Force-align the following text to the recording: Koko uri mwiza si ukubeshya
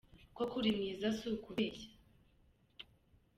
Koko 0.35 0.53
uri 0.59 0.71
mwiza 0.77 1.07
si 1.17 1.25
ukubeshya 1.35 1.89